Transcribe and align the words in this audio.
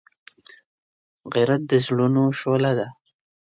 غیرت 1.33 1.61
د 1.67 1.71
زړونو 1.85 2.23
شعله 2.39 2.71
ده 2.79 2.87